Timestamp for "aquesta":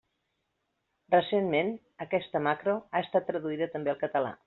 2.07-2.43